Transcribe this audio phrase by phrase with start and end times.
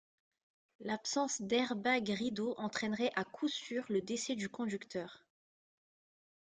[0.79, 5.27] L’absence d’airbags rideaux entraînerait à coup sûr le décès du conducteur.